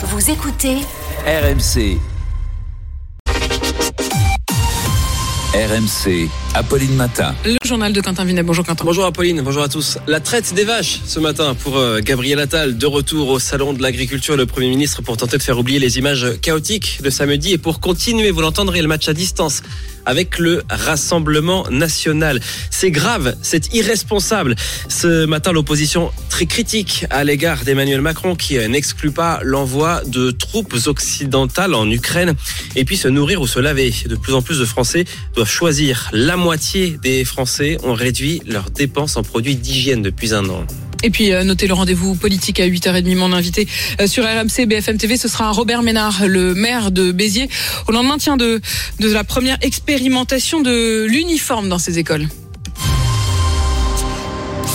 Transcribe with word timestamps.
Vous 0.00 0.30
écoutez 0.30 0.76
RMC. 1.26 1.98
RMC, 5.52 6.30
Apolline 6.54 6.94
Matin. 6.94 7.34
Le 7.44 7.56
journal 7.64 7.92
de 7.92 8.00
Quentin 8.00 8.24
Vinet. 8.24 8.42
Bonjour 8.42 8.64
Quentin. 8.64 8.84
Bonjour 8.84 9.04
Apolline, 9.04 9.42
bonjour 9.42 9.62
à 9.62 9.68
tous. 9.68 9.98
La 10.06 10.20
traite 10.20 10.54
des 10.54 10.64
vaches 10.64 11.00
ce 11.06 11.20
matin 11.20 11.54
pour 11.54 11.76
euh, 11.76 12.00
Gabriel 12.00 12.40
Attal, 12.40 12.78
de 12.78 12.86
retour 12.86 13.28
au 13.28 13.38
salon 13.38 13.72
de 13.72 13.82
l'agriculture, 13.82 14.36
le 14.36 14.46
Premier 14.46 14.68
ministre 14.68 15.02
pour 15.02 15.16
tenter 15.16 15.38
de 15.38 15.42
faire 15.42 15.58
oublier 15.58 15.78
les 15.78 15.98
images 15.98 16.26
chaotiques 16.40 17.00
de 17.02 17.10
samedi 17.10 17.52
et 17.52 17.58
pour 17.58 17.80
continuer, 17.80 18.30
vous 18.30 18.40
l'entendrez, 18.40 18.82
le 18.82 18.88
match 18.88 19.08
à 19.08 19.14
distance 19.14 19.62
avec 20.08 20.38
le 20.38 20.62
Rassemblement 20.70 21.66
national. 21.70 22.40
C'est 22.70 22.90
grave, 22.90 23.36
c'est 23.42 23.74
irresponsable. 23.74 24.56
Ce 24.88 25.26
matin, 25.26 25.52
l'opposition 25.52 26.10
très 26.30 26.46
critique 26.46 27.04
à 27.10 27.24
l'égard 27.24 27.62
d'Emmanuel 27.64 28.00
Macron 28.00 28.34
qui 28.34 28.56
euh, 28.56 28.68
n'exclut 28.68 29.10
pas 29.10 29.40
l'envoi 29.42 30.00
de 30.06 30.30
troupes 30.30 30.74
occidentales 30.86 31.74
en 31.74 31.88
Ukraine 31.90 32.34
et 32.74 32.86
puis 32.86 32.96
se 32.96 33.08
nourrir 33.08 33.42
ou 33.42 33.46
se 33.46 33.60
laver. 33.60 33.92
De 34.06 34.16
plus 34.16 34.32
en 34.32 34.40
plus 34.40 34.58
de 34.58 34.64
Français 34.64 35.04
doivent 35.34 35.50
choisir. 35.50 36.08
La 36.12 36.37
moitié 36.38 36.98
des 37.02 37.24
Français 37.24 37.78
ont 37.84 37.94
réduit 37.94 38.40
leurs 38.46 38.70
dépenses 38.70 39.16
en 39.16 39.22
produits 39.22 39.56
d'hygiène 39.56 40.02
depuis 40.02 40.34
un 40.34 40.48
an. 40.48 40.64
Et 41.02 41.10
puis 41.10 41.32
euh, 41.32 41.44
notez 41.44 41.66
le 41.66 41.74
rendez-vous 41.74 42.14
politique 42.14 42.60
à 42.60 42.66
8h30. 42.66 43.14
Mon 43.16 43.32
invité 43.32 43.68
euh, 44.00 44.06
sur 44.06 44.24
RMC 44.24 44.66
BFM 44.66 44.98
TV, 44.98 45.16
ce 45.16 45.28
sera 45.28 45.50
Robert 45.52 45.82
Ménard, 45.82 46.26
le 46.26 46.54
maire 46.54 46.90
de 46.90 47.12
Béziers, 47.12 47.48
au 47.86 47.92
lendemain 47.92 48.16
de, 48.36 48.60
de 48.98 49.12
la 49.12 49.24
première 49.24 49.58
expérimentation 49.60 50.60
de 50.60 51.04
l'uniforme 51.08 51.68
dans 51.68 51.78
ces 51.78 51.98
écoles. 51.98 52.26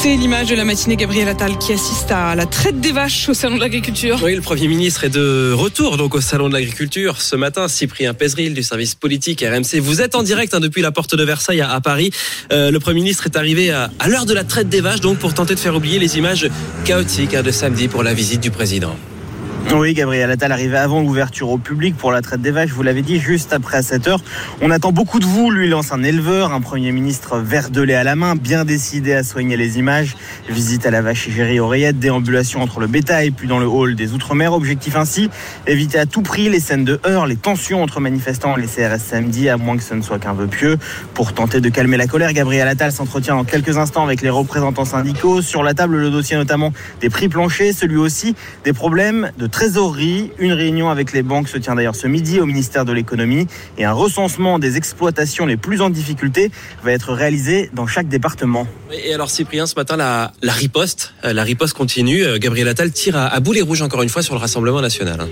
C'est 0.04 0.18
l'image 0.18 0.50
de 0.50 0.56
la 0.56 0.66
matinée 0.66 0.98
Gabriel 0.98 1.30
Attal 1.30 1.58
qui 1.58 1.72
assiste 1.72 2.12
à 2.12 2.36
la 2.36 2.46
traite 2.46 2.82
des 2.82 2.92
vaches 2.92 3.30
au 3.30 3.34
salon 3.34 3.56
de 3.56 3.62
l'agriculture. 3.62 4.20
Oui, 4.22 4.36
le 4.36 4.42
Premier 4.42 4.68
ministre 4.68 5.06
est 5.06 5.10
de 5.10 5.54
retour 5.54 5.96
donc 5.96 6.14
au 6.14 6.20
salon 6.20 6.50
de 6.50 6.54
l'agriculture 6.54 7.22
ce 7.22 7.38
matin. 7.38 7.70
Cyprien 7.70 8.14
Pézril 8.14 8.54
du 8.54 8.64
service 8.64 8.96
politique 8.96 9.46
RMC. 9.50 9.80
Vous 9.80 10.02
êtes 10.02 10.16
en 10.16 10.24
direct 10.24 10.54
hein, 10.54 10.60
depuis 10.60 10.82
la 10.82 10.92
porte 10.92 11.16
de 11.16 11.24
Versailles 11.24 11.62
à, 11.62 11.80
Paris. 11.80 12.12
Euh, 12.52 12.70
le 12.70 12.82
Premier 12.82 13.00
ministre 13.00 13.28
est 13.28 13.38
arrivé 13.38 13.72
à, 13.72 13.92
à 13.98 14.10
l'heure 14.10 14.26
de 14.26 14.34
la 14.34 14.44
traite 14.44 14.68
des 14.68 14.82
vaches 14.82 15.00
donc 15.00 15.20
pour 15.20 15.34
tenter 15.34 15.56
de 15.56 15.60
faire 15.62 15.74
oublier 15.74 16.00
les 16.00 16.18
images 16.18 16.50
chaotiques 16.84 17.34
hein, 17.34 17.42
de 17.42 17.52
samedi 17.52 17.88
pour 17.88 18.04
la 18.04 18.14
visite 18.14 18.42
du 18.42 18.52
président. 18.52 18.98
Oui, 19.72 19.94
Gabriel 19.94 20.30
Attal 20.30 20.52
arrivé 20.52 20.78
avant 20.78 21.02
l'ouverture 21.02 21.50
au 21.50 21.58
public 21.58 21.96
pour 21.98 22.12
la 22.12 22.22
traite 22.22 22.42
des 22.42 22.52
vaches, 22.52 22.70
vous 22.72 22.84
l'avez 22.84 23.02
dit, 23.02 23.20
juste 23.20 23.54
après 23.54 23.82
7 23.82 24.08
heures. 24.08 24.22
On 24.62 24.70
attend 24.70 24.92
beaucoup 24.92 25.20
de 25.20 25.26
vous, 25.26 25.50
lui 25.50 25.68
lance 25.68 25.92
un 25.92 26.04
éleveur, 26.04 26.54
un 26.54 26.62
Premier 26.62 26.92
ministre 26.92 27.40
vert 27.40 27.72
de 27.72 27.82
lait 27.82 27.96
à 27.96 28.04
la 28.04 28.16
main, 28.16 28.36
bien 28.36 28.66
décidé 28.66 29.14
à 29.14 29.24
soigner 29.24 29.58
les 29.58 29.80
images. 29.80 30.16
Visite 30.48 30.86
à 30.86 30.92
la 30.92 31.02
vache 31.02 31.28
égérie 31.28 31.60
oreillette, 31.60 31.98
déambulation 31.98 32.62
entre 32.62 32.82
le 32.82 32.88
bétail 32.88 33.32
puis 33.32 33.48
dans 33.48 33.58
le 33.58 33.66
hall 33.66 33.96
des 33.96 34.14
Outre-mer. 34.14 34.54
Objectif 34.54 34.96
ainsi, 34.96 35.30
éviter 35.66 35.98
à 35.98 36.06
tout 36.06 36.22
prix 36.22 36.50
les 36.50 36.60
scènes 36.60 36.86
de 36.86 37.00
heurts, 37.06 37.26
les 37.26 37.38
tensions 37.38 37.82
entre 37.82 38.00
manifestants 38.00 38.56
et 38.58 38.62
les 38.62 38.68
CRS 38.68 39.00
samedi, 39.00 39.50
à 39.50 39.58
moins 39.58 39.78
que 39.78 39.84
ce 39.84 39.96
ne 39.96 40.02
soit 40.02 40.20
qu'un 40.20 40.34
vœu 40.34 40.48
pieux. 40.48 40.78
Pour 41.16 41.34
tenter 41.34 41.62
de 41.62 41.70
calmer 41.70 41.98
la 41.98 42.06
colère, 42.08 42.34
Gabriel 42.34 42.68
Attal 42.68 42.92
s'entretient 42.92 43.36
en 43.36 43.44
quelques 43.44 43.78
instants 43.78 44.04
avec 44.04 44.22
les 44.22 44.30
représentants 44.30 44.86
syndicaux. 44.86 45.42
Sur 45.42 45.64
la 45.64 45.74
table, 45.74 45.98
le 45.98 46.12
dossier 46.12 46.38
notamment 46.38 46.74
des 47.02 47.10
prix 47.10 47.28
planchers, 47.28 47.74
celui 47.74 47.98
aussi 47.98 48.36
des 48.66 48.74
problèmes 48.74 49.32
de 49.38 49.48
trésorerie. 49.54 50.32
Une 50.40 50.52
réunion 50.52 50.90
avec 50.90 51.14
les 51.14 51.22
banques 51.22 51.48
se 51.48 51.58
tient 51.58 51.76
d'ailleurs 51.76 51.96
ce 51.96 52.08
midi 52.08 52.42
au 52.42 52.46
ministère 52.46 52.86
de 52.86 52.92
l'économie 52.92 53.48
et 53.78 53.86
un 53.86 53.94
recensement 53.94 54.58
des 54.58 54.78
exploitations 54.78 55.46
les 55.46 55.58
plus 55.58 55.80
en 55.80 55.92
difficulté 55.92 56.52
va 56.84 56.92
être 56.92 57.14
réalisé 57.14 57.70
dans 57.72 57.86
chaque 57.86 58.08
département. 58.08 58.68
Et 58.92 59.14
alors 59.14 59.30
Cyprien, 59.30 59.68
ce 59.68 59.76
matin, 59.76 59.96
la, 59.96 60.32
riposte, 60.42 61.14
euh, 61.24 61.34
la 61.34 61.44
riposte 61.44 61.76
continue. 61.76 62.24
Euh, 62.24 62.40
Gabriel 62.40 62.68
Attal 62.68 62.92
tire 62.92 63.16
à, 63.16 63.28
à 63.28 63.40
boulet 63.40 63.62
rouge 63.62 63.84
encore 63.84 64.02
une 64.02 64.10
fois 64.10 64.24
sur 64.24 64.34
le 64.34 64.40
Rassemblement 64.40 64.82
national. 64.82 65.28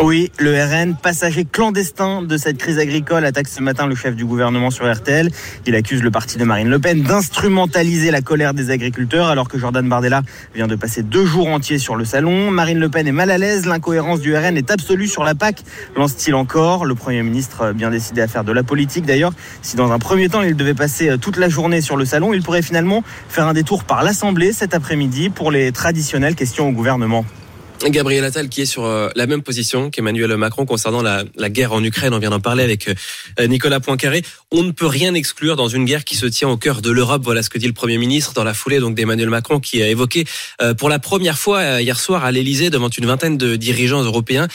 Oui, 0.00 0.30
le 0.38 0.54
RN, 0.54 0.94
passager 0.94 1.44
clandestin 1.44 2.22
de 2.22 2.36
cette 2.36 2.56
crise 2.56 2.78
agricole, 2.78 3.24
attaque 3.24 3.48
ce 3.48 3.60
matin 3.60 3.88
le 3.88 3.96
chef 3.96 4.14
du 4.14 4.24
gouvernement 4.24 4.70
sur 4.70 4.90
RTL. 4.90 5.28
Il 5.66 5.74
accuse 5.74 6.04
le 6.04 6.12
parti 6.12 6.38
de 6.38 6.44
Marine 6.44 6.68
Le 6.68 6.78
Pen 6.78 7.02
d'instrumentaliser 7.02 8.12
la 8.12 8.20
colère 8.20 8.54
des 8.54 8.70
agriculteurs 8.70 9.26
alors 9.26 9.48
que 9.48 9.58
Jordan 9.58 9.88
Bardella 9.88 10.22
vient 10.54 10.68
de 10.68 10.76
passer 10.76 11.02
deux 11.02 11.26
jours 11.26 11.48
entiers 11.48 11.78
sur 11.78 11.96
le 11.96 12.04
salon. 12.04 12.52
Marine 12.52 12.78
Le 12.78 12.88
Pen 12.88 13.08
est 13.08 13.12
mal 13.12 13.32
à 13.32 13.38
l'aise, 13.38 13.66
l'incohérence 13.66 14.20
du 14.20 14.36
RN 14.36 14.56
est 14.56 14.70
absolue 14.70 15.08
sur 15.08 15.24
la 15.24 15.34
PAC, 15.34 15.64
lance-t-il 15.96 16.36
encore. 16.36 16.84
Le 16.84 16.94
Premier 16.94 17.24
ministre 17.24 17.72
bien 17.72 17.90
décidé 17.90 18.20
à 18.20 18.28
faire 18.28 18.44
de 18.44 18.52
la 18.52 18.62
politique 18.62 19.04
d'ailleurs. 19.04 19.32
Si 19.62 19.74
dans 19.74 19.90
un 19.90 19.98
premier 19.98 20.28
temps 20.28 20.42
il 20.42 20.54
devait 20.54 20.74
passer 20.74 21.18
toute 21.20 21.38
la 21.38 21.48
journée 21.48 21.80
sur 21.80 21.96
le 21.96 22.04
salon, 22.04 22.32
il 22.32 22.42
pourrait 22.44 22.62
finalement 22.62 23.02
faire 23.28 23.48
un 23.48 23.52
détour 23.52 23.82
par 23.82 24.04
l'Assemblée 24.04 24.52
cet 24.52 24.74
après-midi 24.74 25.28
pour 25.28 25.50
les 25.50 25.72
traditionnelles 25.72 26.36
questions 26.36 26.68
au 26.68 26.72
gouvernement. 26.72 27.24
Gabriel 27.86 28.24
Attal 28.24 28.48
qui 28.48 28.62
est 28.62 28.66
sur 28.66 28.84
euh, 28.84 29.08
la 29.14 29.26
même 29.26 29.42
position 29.42 29.90
qu'Emmanuel 29.90 30.36
Macron 30.36 30.66
concernant 30.66 31.02
la, 31.02 31.24
guerre 31.48 31.72
en 31.72 31.82
Ukraine. 31.82 32.12
On 32.12 32.18
vient 32.18 32.30
d'en 32.30 32.40
parler 32.40 32.64
avec 32.64 32.88
euh, 32.88 33.46
Nicolas 33.46 33.80
Poincaré. 33.80 34.22
On 34.50 34.62
ne 34.62 34.72
peut 34.72 34.86
rien 34.86 35.14
exclure 35.14 35.56
dans 35.56 35.68
une 35.68 35.84
guerre 35.84 36.04
qui 36.04 36.16
se 36.16 36.26
tient 36.26 36.48
au 36.48 36.56
cœur 36.56 36.82
de 36.82 36.90
l'Europe. 36.90 37.22
Voilà 37.24 37.42
ce 37.42 37.50
que 37.50 37.58
dit 37.58 37.66
le 37.66 37.72
Premier 37.72 37.98
ministre 37.98 38.32
dans 38.34 38.44
la 38.44 38.54
foulée 38.54 38.80
donc 38.80 38.94
d'Emmanuel 38.94 39.30
Macron 39.30 39.60
qui 39.60 39.82
a 39.82 39.88
évoqué 39.88 40.26
euh, 40.60 40.74
pour 40.74 40.88
la 40.88 40.98
première 40.98 41.38
fois 41.38 41.80
hier 41.80 41.98
soir 41.98 42.24
à 42.24 42.32
l'Elysée 42.32 42.70
devant 42.70 42.88
une 42.88 43.06
vingtaine 43.06 43.38
de 43.38 43.56
dirigeants 43.56 44.02
européens 44.02 44.48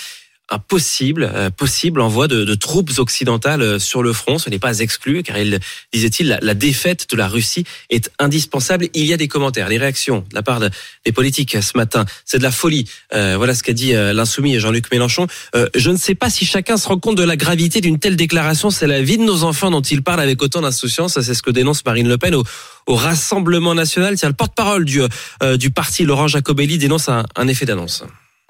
un 0.49 0.59
possible, 0.59 1.31
euh, 1.33 1.49
possible 1.49 2.01
envoi 2.01 2.27
de, 2.27 2.43
de, 2.43 2.55
troupes 2.55 2.91
occidentales 2.97 3.61
euh, 3.61 3.79
sur 3.79 4.03
le 4.03 4.13
front. 4.13 4.37
Ce 4.37 4.49
n'est 4.49 4.59
pas 4.59 4.79
exclu, 4.79 5.23
car 5.23 5.37
il 5.37 5.59
disait-il, 5.93 6.27
la, 6.27 6.39
la, 6.41 6.53
défaite 6.53 7.07
de 7.09 7.15
la 7.15 7.27
Russie 7.27 7.65
est 7.89 8.11
indispensable. 8.19 8.89
Il 8.93 9.05
y 9.05 9.13
a 9.13 9.17
des 9.17 9.27
commentaires, 9.27 9.69
des 9.69 9.77
réactions 9.77 10.25
de 10.29 10.35
la 10.35 10.43
part 10.43 10.59
de, 10.59 10.69
des 11.05 11.11
politiques 11.11 11.57
ce 11.61 11.77
matin. 11.77 12.05
C'est 12.25 12.37
de 12.37 12.43
la 12.43 12.51
folie. 12.51 12.85
Euh, 13.13 13.35
voilà 13.37 13.53
ce 13.53 13.63
qu'a 13.63 13.73
dit 13.73 13.93
euh, 13.93 14.13
l'insoumis 14.13 14.59
Jean-Luc 14.59 14.91
Mélenchon. 14.91 15.27
Euh, 15.55 15.67
je 15.75 15.89
ne 15.89 15.97
sais 15.97 16.15
pas 16.15 16.29
si 16.29 16.45
chacun 16.45 16.77
se 16.77 16.87
rend 16.87 16.99
compte 16.99 17.17
de 17.17 17.23
la 17.23 17.35
gravité 17.35 17.81
d'une 17.81 17.99
telle 17.99 18.15
déclaration. 18.15 18.69
C'est 18.69 18.87
la 18.87 19.01
vie 19.01 19.17
de 19.17 19.23
nos 19.23 19.43
enfants 19.43 19.71
dont 19.71 19.81
il 19.81 20.03
parle 20.03 20.19
avec 20.19 20.41
autant 20.41 20.61
d'insouciance. 20.61 21.19
C'est 21.19 21.33
ce 21.33 21.41
que 21.41 21.51
dénonce 21.51 21.85
Marine 21.85 22.07
Le 22.07 22.17
Pen 22.17 22.35
au, 22.35 22.43
au 22.87 22.95
Rassemblement 22.95 23.75
national. 23.75 24.17
Tiens, 24.17 24.29
le 24.29 24.35
porte-parole 24.35 24.85
du, 24.85 25.01
euh, 25.41 25.57
du 25.57 25.71
parti, 25.71 26.03
Laurent 26.03 26.27
Jacobelli, 26.27 26.77
dénonce 26.77 27.09
un, 27.09 27.25
un 27.35 27.47
effet 27.47 27.65
d'annonce. 27.65 28.03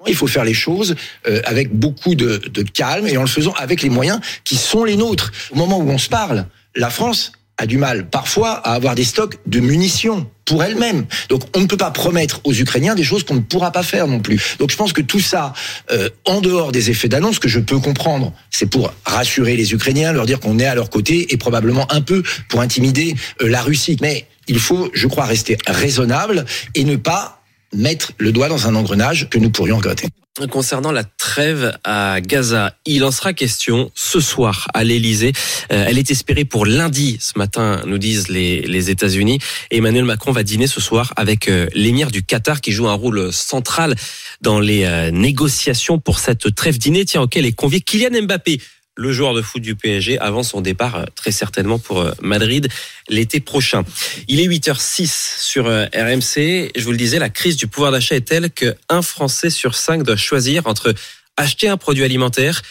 Il 0.06 0.14
faut 0.14 0.26
faire 0.26 0.44
les 0.44 0.54
choses 0.54 0.94
euh, 1.26 1.40
avec 1.44 1.72
beaucoup 1.72 2.14
de, 2.14 2.38
de, 2.38 2.62
calme 2.62 3.06
et 3.06 3.16
en 3.16 3.22
le 3.22 3.28
faisant 3.28 3.52
avec 3.52 3.82
les 3.82 3.90
moyens 3.90 4.20
qui 4.44 4.56
sont 4.56 4.84
les 4.84 4.96
nôtres. 4.96 5.32
Au 5.50 5.56
moment 5.56 5.78
où 5.78 5.88
on 5.88 5.98
se 5.98 6.08
parle, 6.08 6.46
la 6.74 6.90
France 6.90 7.32
a 7.56 7.66
du 7.66 7.78
mal 7.78 8.08
parfois 8.08 8.52
à 8.52 8.74
avoir 8.74 8.94
des 8.94 9.04
stocks 9.04 9.38
de 9.46 9.60
munitions 9.60 10.28
pour 10.44 10.64
elle-même. 10.64 11.06
Donc 11.28 11.42
on 11.56 11.60
ne 11.60 11.66
peut 11.66 11.76
pas 11.76 11.90
promettre 11.90 12.40
aux 12.44 12.52
Ukrainiens 12.52 12.94
des 12.94 13.04
choses 13.04 13.24
qu'on 13.24 13.34
ne 13.34 13.40
pourra 13.40 13.70
pas 13.70 13.82
faire 13.82 14.08
non 14.08 14.20
plus. 14.20 14.56
Donc 14.58 14.70
je 14.70 14.76
pense 14.76 14.92
que 14.92 15.00
tout 15.00 15.20
ça, 15.20 15.52
euh, 15.90 16.08
en 16.24 16.40
dehors 16.40 16.72
des 16.72 16.90
effets 16.90 17.08
d'annonce 17.08 17.38
que 17.38 17.48
je 17.48 17.60
peux 17.60 17.78
comprendre, 17.78 18.32
c'est 18.50 18.66
pour 18.66 18.92
rassurer 19.04 19.56
les 19.56 19.72
Ukrainiens, 19.72 20.12
leur 20.12 20.26
dire 20.26 20.40
qu'on 20.40 20.58
est 20.58 20.66
à 20.66 20.74
leur 20.74 20.90
côté 20.90 21.32
et 21.32 21.36
probablement 21.36 21.90
un 21.92 22.00
peu 22.00 22.22
pour 22.48 22.60
intimider 22.60 23.14
euh, 23.40 23.48
la 23.48 23.62
Russie. 23.62 23.96
Mais 24.00 24.26
il 24.48 24.58
faut, 24.58 24.90
je 24.92 25.06
crois, 25.06 25.24
rester 25.24 25.56
raisonnable 25.66 26.44
et 26.74 26.84
ne 26.84 26.96
pas 26.96 27.43
mettre 27.74 28.12
le 28.18 28.32
doigt 28.32 28.48
dans 28.48 28.66
un 28.66 28.74
engrenage 28.74 29.28
que 29.30 29.38
nous 29.38 29.50
pourrions 29.50 29.76
regretter. 29.76 30.08
Concernant 30.50 30.90
la 30.90 31.04
trêve 31.04 31.78
à 31.84 32.20
Gaza, 32.20 32.74
il 32.86 33.04
en 33.04 33.12
sera 33.12 33.32
question 33.34 33.92
ce 33.94 34.18
soir 34.18 34.66
à 34.74 34.82
l'Elysée. 34.82 35.32
Euh, 35.70 35.84
elle 35.86 35.96
est 35.96 36.10
espérée 36.10 36.44
pour 36.44 36.66
lundi 36.66 37.18
ce 37.20 37.38
matin, 37.38 37.82
nous 37.86 37.98
disent 37.98 38.26
les, 38.28 38.90
États-Unis. 38.90 39.38
Emmanuel 39.70 40.04
Macron 40.04 40.32
va 40.32 40.42
dîner 40.42 40.66
ce 40.66 40.80
soir 40.80 41.12
avec 41.14 41.46
euh, 41.46 41.68
l'émir 41.74 42.10
du 42.10 42.24
Qatar 42.24 42.60
qui 42.60 42.72
joue 42.72 42.88
un 42.88 42.94
rôle 42.94 43.32
central 43.32 43.94
dans 44.40 44.58
les 44.58 44.82
euh, 44.82 45.12
négociations 45.12 46.00
pour 46.00 46.18
cette 46.18 46.52
trêve 46.52 46.78
dîner. 46.78 47.04
Tiens, 47.04 47.22
auquel 47.22 47.46
est 47.46 47.52
convié 47.52 47.80
Kylian 47.80 48.22
Mbappé 48.22 48.60
le 48.96 49.12
joueur 49.12 49.34
de 49.34 49.42
foot 49.42 49.62
du 49.62 49.74
PSG 49.74 50.18
avant 50.18 50.42
son 50.42 50.60
départ 50.60 51.06
très 51.14 51.32
certainement 51.32 51.78
pour 51.78 52.04
Madrid 52.22 52.68
l'été 53.08 53.40
prochain. 53.40 53.84
Il 54.28 54.40
est 54.40 54.46
8h06 54.46 55.40
sur 55.40 55.66
RMC. 55.66 56.70
Je 56.76 56.84
vous 56.84 56.92
le 56.92 56.96
disais, 56.96 57.18
la 57.18 57.30
crise 57.30 57.56
du 57.56 57.66
pouvoir 57.66 57.92
d'achat 57.92 58.14
est 58.14 58.26
telle 58.26 58.50
qu'un 58.50 59.02
Français 59.02 59.50
sur 59.50 59.74
cinq 59.74 60.02
doit 60.02 60.16
choisir 60.16 60.66
entre 60.66 60.94
acheter 61.36 61.68
un 61.68 61.76
produit 61.76 62.04
alimentaire 62.04 62.62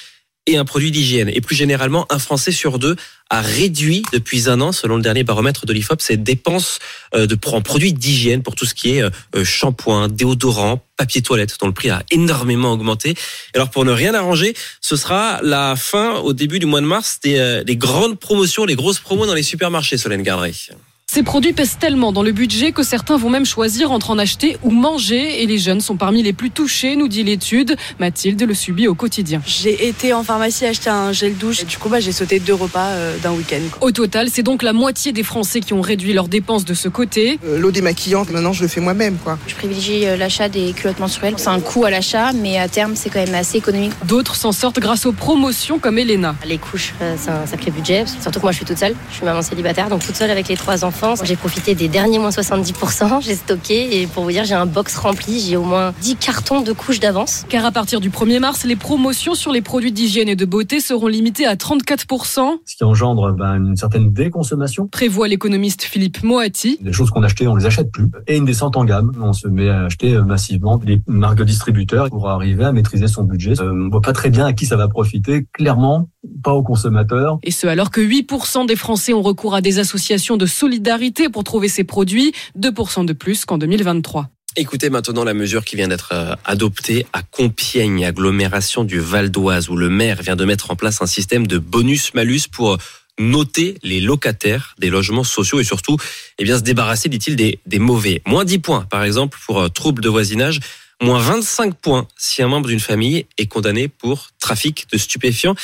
et 0.46 0.58
un 0.58 0.66
produit 0.66 0.92
d'hygiène. 0.92 1.30
Et 1.34 1.42
plus 1.42 1.56
généralement, 1.56 2.06
un 2.10 2.20
Français 2.20 2.52
sur 2.52 2.80
deux 2.80 2.96
a 3.30 3.42
réduit 3.42 4.04
depuis 4.12 4.50
un 4.50 4.62
an, 4.62 4.72
selon 4.72 4.98
le 4.98 5.02
dernier 5.02 5.24
baromètre 5.24 5.66
de 5.66 5.74
l'IFOP, 5.74 6.02
ses 6.02 6.18
dépenses 6.18 6.80
de, 7.14 7.38
en 7.48 7.62
produits 7.62 7.94
d'hygiène 7.94 8.44
pour 8.44 8.56
tout 8.56 8.66
ce 8.66 8.74
qui 8.74 8.98
est 8.98 9.04
shampoing, 9.44 10.08
déodorant, 10.10 10.86
papier 10.98 11.22
toilette, 11.22 11.56
dont 11.60 11.68
le 11.68 11.74
prix 11.74 11.90
a 11.90 12.04
énormément 12.12 12.74
augmenté. 12.74 13.16
Alors 13.56 13.72
pour 13.72 13.86
ne 13.86 13.92
rien 13.92 14.14
arranger, 14.14 14.54
ce 14.82 14.96
sera 14.96 15.40
la 15.42 15.76
fin, 15.76 16.16
au 16.16 16.34
début 16.34 16.60
du 16.60 16.66
mois 16.66 16.82
de 16.82 16.86
mars, 16.86 17.20
des, 17.24 17.64
des 17.66 17.78
grandes 17.78 18.20
promotions, 18.20 18.66
les 18.66 18.76
grosses 18.76 19.00
promos 19.00 19.26
dans 19.26 19.34
les 19.34 19.44
supermarchés, 19.44 19.98
Solène 19.98 20.24
Gardry. 20.24 20.70
Ces 21.14 21.22
produits 21.22 21.54
pèsent 21.54 21.78
tellement 21.80 22.12
dans 22.12 22.24
le 22.24 22.32
budget 22.32 22.72
que 22.72 22.82
certains 22.82 23.18
vont 23.18 23.30
même 23.30 23.46
choisir 23.46 23.92
entre 23.92 24.10
en 24.10 24.18
acheter 24.18 24.58
ou 24.64 24.72
manger. 24.72 25.44
Et 25.44 25.46
les 25.46 25.60
jeunes 25.60 25.80
sont 25.80 25.96
parmi 25.96 26.24
les 26.24 26.34
plus 26.34 26.50
touchés, 26.50 26.96
nous 26.96 27.08
dit 27.08 27.24
l'étude. 27.24 27.76
Mathilde 28.00 28.42
le 28.42 28.56
subit 28.56 28.88
au 28.88 28.96
quotidien. 28.96 29.40
J'ai 29.46 29.88
été 29.88 30.12
en 30.12 30.24
pharmacie 30.24 30.66
acheter 30.66 30.90
un 30.90 31.12
gel 31.12 31.38
douche. 31.38 31.62
Et 31.62 31.66
du 31.66 31.78
coup, 31.78 31.88
bah, 31.88 32.00
j'ai 32.00 32.12
sauté 32.12 32.40
deux 32.40 32.56
repas 32.56 32.88
euh, 32.88 33.16
d'un 33.20 33.32
week-end. 33.34 33.62
Au 33.82 33.92
total, 33.92 34.30
c'est 34.34 34.42
donc 34.42 34.64
la 34.64 34.74
moitié 34.74 35.12
des 35.12 35.22
Français 35.22 35.60
qui 35.60 35.74
ont 35.74 35.82
réduit 35.82 36.14
leurs 36.14 36.30
dépenses 36.30 36.66
de 36.66 36.74
ce 36.74 36.90
côté. 36.90 37.38
Euh, 37.46 37.60
L'eau 37.60 37.70
démaquillante, 37.70 38.32
maintenant, 38.32 38.52
je 38.54 38.64
le 38.64 38.68
fais 38.68 38.82
moi-même. 38.82 39.18
quoi. 39.24 39.38
Je 39.46 39.54
privilégie 39.54 40.08
euh, 40.08 40.18
l'achat 40.18 40.50
des 40.50 40.74
culottes 40.74 40.98
menstruelles. 41.00 41.36
C'est 41.38 41.50
un 41.50 41.60
coût 41.60 41.86
à 41.86 41.92
l'achat, 41.92 42.34
mais 42.34 42.58
à 42.58 42.68
terme, 42.68 42.96
c'est 42.96 43.12
quand 43.12 43.24
même 43.24 43.36
assez 43.36 43.60
économique. 43.60 43.92
D'autres 44.08 44.36
s'en 44.36 44.52
sortent 44.52 44.80
grâce 44.80 45.06
aux 45.06 45.12
promotions 45.14 45.78
comme 45.78 46.00
Elena. 46.00 46.34
Les 46.44 46.58
couches, 46.58 46.96
euh, 47.04 47.14
c'est 47.20 47.30
un 47.30 47.46
sacré 47.46 47.70
budget. 47.70 48.06
Surtout 48.20 48.40
que 48.40 48.46
moi, 48.46 48.52
je 48.52 48.58
suis 48.58 48.66
toute 48.66 48.80
seule. 48.80 48.96
Je 49.12 49.18
suis 49.18 49.26
maman 49.26 49.44
célibataire, 49.44 49.90
donc 49.90 50.04
toute 50.04 50.16
seule 50.16 50.32
avec 50.32 50.48
les 50.48 50.58
trois 50.58 50.84
enfants. 50.84 51.03
J'ai 51.24 51.36
profité 51.36 51.76
des 51.76 51.90
derniers 51.90 52.18
moins 52.18 52.30
70%. 52.30 53.22
J'ai 53.22 53.36
stocké 53.36 54.02
et 54.02 54.08
pour 54.08 54.24
vous 54.24 54.32
dire, 54.32 54.46
j'ai 54.46 54.54
un 54.54 54.66
box 54.66 54.96
rempli. 54.96 55.42
J'ai 55.42 55.58
au 55.58 55.64
moins 55.64 55.94
10 56.02 56.16
cartons 56.16 56.62
de 56.62 56.72
couches 56.72 57.02
d'avance. 57.02 57.44
Car 57.50 57.66
à 57.66 57.72
partir 57.72 58.00
du 58.00 58.10
1er 58.10 58.40
mars, 58.40 58.64
les 58.64 58.78
promotions 58.78 59.36
sur 59.36 59.52
les 59.52 59.62
produits 59.62 59.92
d'hygiène 59.92 60.30
et 60.30 60.38
de 60.38 60.46
beauté 60.46 60.80
seront 60.80 61.08
limitées 61.08 61.46
à 61.46 61.56
34%. 61.56 62.60
Ce 62.66 62.76
qui 62.78 62.84
engendre 62.86 63.34
ben, 63.34 63.56
une 63.56 63.76
certaine 63.76 64.14
déconsommation. 64.14 64.88
Prévoit 64.88 65.28
l'économiste 65.28 65.84
Philippe 65.84 66.24
Moati. 66.24 66.80
Les 66.82 66.94
choses 66.94 67.12
qu'on 67.12 67.24
achetait, 67.24 67.48
on 67.48 67.56
les 67.58 67.66
achète 67.66 67.92
plus. 67.92 68.08
Et 68.28 68.38
une 68.38 68.46
descente 68.46 68.78
en 68.78 68.86
gamme. 68.86 69.12
On 69.22 69.34
se 69.34 69.50
met 69.50 69.68
à 69.68 69.84
acheter 69.84 70.16
euh, 70.16 70.24
massivement 70.24 70.78
des 70.78 71.02
marques 71.08 71.38
de 71.38 71.44
distributeurs 71.44 72.10
pour 72.10 72.30
arriver 72.30 72.64
à 72.64 72.72
maîtriser 72.72 73.08
son 73.08 73.24
budget. 73.24 73.60
Euh, 73.60 73.74
on 73.74 73.90
voit 73.90 74.02
pas 74.02 74.14
très 74.14 74.30
bien 74.30 74.46
à 74.46 74.54
qui 74.54 74.66
ça 74.66 74.78
va 74.78 74.88
profiter. 74.88 75.48
Clairement, 75.52 76.08
pas 76.44 76.54
aux 76.54 76.64
consommateurs. 76.64 77.40
Et 77.44 77.52
ce, 77.52 77.68
alors 77.68 77.92
que 77.92 78.00
8% 78.00 78.68
des 78.68 78.78
Français 78.78 79.14
ont 79.14 79.22
recours 79.22 79.54
à 79.54 79.60
des 79.60 79.80
associations 79.80 80.38
de 80.38 80.46
solidarité 80.46 80.93
pour 81.32 81.44
trouver 81.44 81.68
ces 81.68 81.84
produits, 81.84 82.34
2% 82.60 83.06
de 83.06 83.14
plus 83.14 83.46
qu'en 83.46 83.58
2023. 83.58 84.30
Écoutez 84.56 84.92
maintenant 84.92 85.24
la 85.24 85.34
mesure 85.34 85.66
qui 85.66 85.76
vient 85.76 85.88
d'être 85.88 86.12
euh, 86.14 86.36
adoptée 86.46 87.08
à 87.12 87.24
Compiègne, 87.24 88.06
agglomération 88.06 88.84
du 88.84 89.00
Val 89.00 89.32
d'Oise, 89.32 89.70
où 89.70 89.76
le 89.76 89.90
maire 89.90 90.22
vient 90.22 90.36
de 90.36 90.46
mettre 90.46 90.70
en 90.70 90.76
place 90.76 91.02
un 91.02 91.08
système 91.08 91.48
de 91.48 91.58
bonus-malus 91.58 92.48
pour 92.52 92.78
noter 93.20 93.78
les 93.82 94.00
locataires 94.00 94.76
des 94.78 94.92
logements 94.92 95.24
sociaux 95.24 95.60
et 95.60 95.64
surtout 95.64 95.98
eh 96.38 96.44
bien, 96.44 96.58
se 96.58 96.64
débarrasser, 96.64 97.10
dit-il, 97.10 97.36
des, 97.36 97.60
des 97.66 97.80
mauvais. 97.80 98.22
Moins 98.28 98.46
10 98.46 98.60
points, 98.60 98.86
par 98.90 99.04
exemple, 99.04 99.40
pour 99.46 99.60
euh, 99.60 99.70
trouble 99.70 100.04
de 100.04 100.10
voisinage. 100.10 100.60
Moins 101.02 101.20
25 101.20 101.74
points 101.74 102.08
si 102.18 102.44
un 102.44 102.48
membre 102.48 102.68
d'une 102.68 102.80
famille 102.80 103.26
est 103.40 103.48
condamné 103.48 103.88
pour 103.88 104.30
trafic 104.40 104.86
de 104.92 104.98
stupéfiants. 105.00 105.56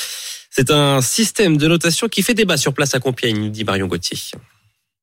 C'est 0.50 0.72
un 0.72 1.02
système 1.02 1.58
de 1.58 1.68
notation 1.68 2.08
qui 2.08 2.24
fait 2.24 2.34
débat 2.34 2.58
sur 2.58 2.74
place 2.74 2.96
à 2.96 3.00
Compiègne, 3.00 3.52
dit 3.52 3.64
Marion 3.64 3.86
Gauthier. 3.86 4.18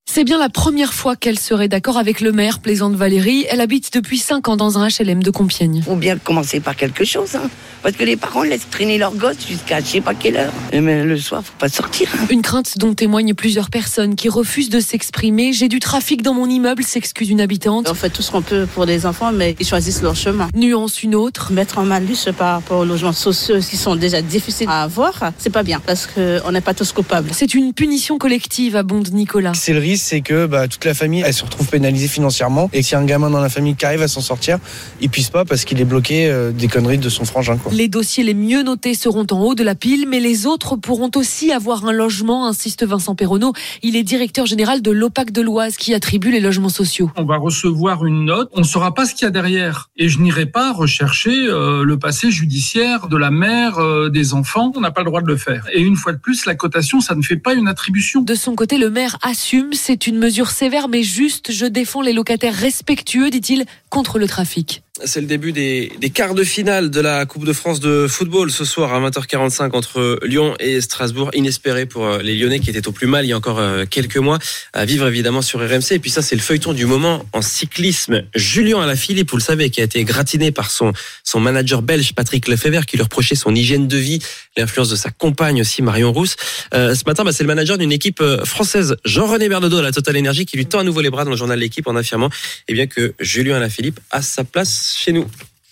C'est 0.08 0.24
bien 0.24 0.38
la 0.38 0.48
première 0.48 0.94
fois 0.94 1.14
qu'elle 1.16 1.38
serait 1.38 1.68
d'accord 1.68 1.98
avec 1.98 2.20
le 2.22 2.32
maire, 2.32 2.60
Plaisante 2.60 2.94
Valérie. 2.94 3.44
Elle 3.50 3.60
habite 3.60 3.92
depuis 3.92 4.18
5 4.18 4.48
ans 4.48 4.56
dans 4.56 4.78
un 4.78 4.86
HLM 4.88 5.22
de 5.22 5.30
Compiègne. 5.30 5.82
Faut 5.84 5.96
bien 5.96 6.16
commencer 6.16 6.60
par 6.60 6.74
quelque 6.76 7.04
chose, 7.04 7.34
hein. 7.34 7.50
Parce 7.82 7.96
que 7.96 8.04
les 8.04 8.16
parents 8.16 8.42
laissent 8.42 8.68
traîner 8.70 8.98
leurs 8.98 9.14
gosses 9.14 9.46
jusqu'à 9.46 9.80
je 9.80 9.84
sais 9.84 10.00
pas 10.00 10.14
quelle 10.14 10.36
heure. 10.38 10.52
Et 10.72 10.80
mais 10.80 11.04
le 11.04 11.18
soir, 11.18 11.42
faut 11.44 11.52
pas 11.58 11.68
sortir. 11.68 12.08
hein. 12.18 12.26
Une 12.30 12.40
crainte 12.42 12.78
dont 12.78 12.94
témoignent 12.94 13.34
plusieurs 13.34 13.68
personnes 13.68 14.16
qui 14.16 14.28
refusent 14.28 14.70
de 14.70 14.80
s'exprimer. 14.80 15.52
J'ai 15.52 15.68
du 15.68 15.80
trafic 15.80 16.22
dans 16.22 16.34
mon 16.34 16.48
immeuble, 16.48 16.82
s'excuse 16.82 17.28
une 17.28 17.40
habitante. 17.40 17.86
On 17.90 17.94
fait 17.94 18.08
tout 18.10 18.22
ce 18.22 18.30
qu'on 18.30 18.42
peut 18.42 18.66
pour 18.74 18.86
les 18.86 19.06
enfants, 19.06 19.32
mais 19.32 19.54
ils 19.60 19.66
choisissent 19.66 20.02
leur 20.02 20.16
chemin. 20.16 20.48
Nuance 20.54 21.02
une 21.02 21.14
autre. 21.14 21.52
Mettre 21.52 21.78
en 21.78 21.84
malus 21.84 22.16
par 22.36 22.54
rapport 22.54 22.80
aux 22.80 22.84
logements 22.84 23.12
sociaux 23.12 23.58
qui 23.60 23.76
sont 23.76 23.94
déjà 23.96 24.22
difficiles 24.22 24.68
à 24.70 24.82
avoir, 24.84 25.32
c'est 25.38 25.50
pas 25.50 25.62
bien, 25.62 25.80
parce 25.84 26.06
qu'on 26.06 26.50
n'est 26.52 26.60
pas 26.62 26.74
tous 26.74 26.92
coupables. 26.92 27.28
C'est 27.32 27.54
une 27.54 27.72
punition 27.74 28.18
collective, 28.18 28.74
abonde 28.74 29.10
Nicolas. 29.12 29.52
C'est 29.54 29.74
le 29.74 29.80
risque, 29.80 29.95
c'est 29.96 30.20
que 30.20 30.46
bah, 30.46 30.68
toute 30.68 30.84
la 30.84 30.94
famille, 30.94 31.22
elle 31.24 31.34
se 31.34 31.44
retrouve 31.44 31.68
pénalisée 31.68 32.08
financièrement. 32.08 32.70
Et 32.72 32.82
si 32.82 32.94
un 32.94 33.04
gamin 33.04 33.30
dans 33.30 33.40
la 33.40 33.48
famille 33.48 33.74
qui 33.74 33.84
arrive 33.84 34.02
à 34.02 34.08
s'en 34.08 34.20
sortir, 34.20 34.58
il 35.00 35.10
puisse 35.10 35.30
pas 35.30 35.44
parce 35.44 35.64
qu'il 35.64 35.80
est 35.80 35.84
bloqué 35.84 36.28
euh, 36.28 36.52
des 36.52 36.68
conneries 36.68 36.98
de 36.98 37.08
son 37.08 37.24
frangin. 37.24 37.56
Quoi. 37.56 37.72
Les 37.72 37.88
dossiers 37.88 38.24
les 38.24 38.34
mieux 38.34 38.62
notés 38.62 38.94
seront 38.94 39.26
en 39.30 39.40
haut 39.40 39.54
de 39.54 39.62
la 39.62 39.74
pile, 39.74 40.06
mais 40.08 40.20
les 40.20 40.46
autres 40.46 40.76
pourront 40.76 41.10
aussi 41.16 41.52
avoir 41.52 41.86
un 41.86 41.92
logement, 41.92 42.46
insiste 42.46 42.84
Vincent 42.84 43.14
Perronneau. 43.14 43.52
Il 43.82 43.96
est 43.96 44.02
directeur 44.02 44.46
général 44.46 44.82
de 44.82 44.90
l'OPAC 44.90 45.30
de 45.30 45.42
l'Oise 45.42 45.76
qui 45.76 45.94
attribue 45.94 46.30
les 46.30 46.40
logements 46.40 46.68
sociaux. 46.68 47.10
On 47.16 47.24
va 47.24 47.36
recevoir 47.36 48.04
une 48.04 48.24
note, 48.24 48.50
on 48.52 48.60
ne 48.60 48.66
saura 48.66 48.94
pas 48.94 49.04
ce 49.04 49.14
qu'il 49.14 49.24
y 49.24 49.28
a 49.28 49.30
derrière. 49.30 49.90
Et 49.96 50.08
je 50.08 50.18
n'irai 50.20 50.46
pas 50.46 50.72
rechercher 50.72 51.46
euh, 51.48 51.84
le 51.84 51.98
passé 51.98 52.30
judiciaire 52.30 53.08
de 53.08 53.16
la 53.16 53.30
mère, 53.30 53.78
euh, 53.78 54.08
des 54.08 54.34
enfants. 54.34 54.72
On 54.74 54.80
n'a 54.80 54.90
pas 54.90 55.02
le 55.02 55.06
droit 55.06 55.20
de 55.20 55.28
le 55.28 55.36
faire. 55.36 55.66
Et 55.72 55.80
une 55.80 55.96
fois 55.96 56.12
de 56.12 56.18
plus, 56.18 56.46
la 56.46 56.54
cotation, 56.54 57.00
ça 57.00 57.14
ne 57.14 57.22
fait 57.22 57.36
pas 57.36 57.54
une 57.54 57.68
attribution. 57.68 58.22
De 58.22 58.34
son 58.34 58.54
côté, 58.54 58.78
le 58.78 58.90
maire 58.90 59.16
assume, 59.22 59.72
c'est 59.86 60.08
une 60.08 60.18
mesure 60.18 60.50
sévère 60.50 60.88
mais 60.88 61.04
juste. 61.04 61.52
Je 61.52 61.64
défends 61.64 62.02
les 62.02 62.12
locataires 62.12 62.52
respectueux, 62.52 63.30
dit-il, 63.30 63.66
contre 63.90 64.18
le 64.18 64.26
trafic. 64.26 64.82
C'est 65.04 65.20
le 65.20 65.26
début 65.26 65.52
des, 65.52 65.90
quarts 66.14 66.34
de 66.34 66.42
finale 66.42 66.90
de 66.90 67.00
la 67.00 67.26
Coupe 67.26 67.44
de 67.44 67.52
France 67.52 67.80
de 67.80 68.06
football 68.08 68.50
ce 68.50 68.64
soir 68.64 68.94
à 68.94 69.10
20h45 69.10 69.76
entre 69.76 70.18
Lyon 70.24 70.54
et 70.58 70.80
Strasbourg. 70.80 71.30
Inespéré 71.34 71.84
pour 71.84 72.06
euh, 72.06 72.22
les 72.22 72.34
Lyonnais 72.34 72.60
qui 72.60 72.70
étaient 72.70 72.88
au 72.88 72.92
plus 72.92 73.06
mal 73.06 73.26
il 73.26 73.28
y 73.28 73.32
a 73.34 73.36
encore 73.36 73.58
euh, 73.58 73.84
quelques 73.84 74.16
mois. 74.16 74.38
À 74.72 74.86
vivre 74.86 75.06
évidemment 75.06 75.42
sur 75.42 75.60
RMC. 75.60 75.92
Et 75.92 75.98
puis 75.98 76.10
ça, 76.10 76.22
c'est 76.22 76.34
le 76.34 76.40
feuilleton 76.40 76.72
du 76.72 76.86
moment 76.86 77.26
en 77.34 77.42
cyclisme. 77.42 78.22
Julien 78.34 78.80
Alaphilippe, 78.80 79.30
vous 79.30 79.36
le 79.36 79.42
savez, 79.42 79.68
qui 79.68 79.82
a 79.82 79.84
été 79.84 80.02
gratiné 80.04 80.50
par 80.50 80.70
son, 80.70 80.94
son 81.24 81.40
manager 81.40 81.82
belge 81.82 82.14
Patrick 82.14 82.48
Lefebvre 82.48 82.86
qui 82.86 82.96
lui 82.96 83.02
reprochait 83.02 83.34
son 83.34 83.54
hygiène 83.54 83.88
de 83.88 83.98
vie, 83.98 84.20
l'influence 84.56 84.88
de 84.88 84.96
sa 84.96 85.10
compagne 85.10 85.60
aussi 85.60 85.82
Marion 85.82 86.10
Rousse. 86.10 86.36
Euh, 86.72 86.94
ce 86.94 87.02
matin, 87.04 87.22
bah, 87.22 87.32
c'est 87.32 87.44
le 87.44 87.48
manager 87.48 87.76
d'une 87.76 87.92
équipe 87.92 88.22
française, 88.44 88.96
Jean-René 89.04 89.50
Bernaudot 89.50 89.78
à 89.78 89.82
la 89.82 89.92
Total 89.92 90.16
Énergie, 90.16 90.46
qui 90.46 90.56
lui 90.56 90.64
tend 90.64 90.78
à 90.78 90.84
nouveau 90.84 91.02
les 91.02 91.10
bras 91.10 91.24
dans 91.24 91.32
le 91.32 91.36
journal 91.36 91.58
L'équipe 91.58 91.86
en 91.86 91.96
affirmant 91.96 92.30
eh 92.68 92.72
bien, 92.72 92.86
que 92.86 93.14
Julien 93.20 93.56
Alaphilippe 93.56 93.85
a 94.10 94.22
sa 94.22 94.44
place 94.44 94.96
chez 94.98 95.12
nous. 95.12 95.26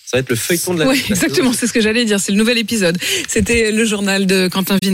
Ça 0.05 0.19
va 0.19 0.21
être 0.21 0.29
le 0.29 0.37
feuilleton 0.37 0.75
de 0.75 0.81
la 0.81 0.89
Oui, 0.89 1.03
exactement, 1.09 1.53
c'est 1.53 1.67
ce 1.67 1.73
que 1.73 1.81
j'allais 1.81 2.05
dire. 2.05 2.21
C'est 2.21 2.33
le 2.33 2.39
nouvel 2.39 2.59
épisode. 2.59 2.99
C'était 3.27 3.73
le 3.73 3.85
journal 3.85 4.27
de 4.27 4.49
Quentin 4.49 4.77
Vinet. 4.83 4.93